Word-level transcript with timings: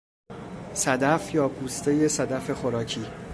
صدف 0.73 1.33
یا 1.33 1.49
پوستهی 1.49 2.07
صدف 2.09 2.51
خوراکی 2.51 3.05